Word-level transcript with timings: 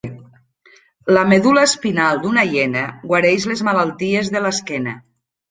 La 1.17 1.25
medul·la 1.33 1.65
espinal 1.69 2.21
d'una 2.23 2.47
hiena 2.55 2.83
guareix 3.13 3.47
les 3.53 3.63
malalties 3.69 4.33
de 4.39 4.45
l'esquena. 4.49 4.99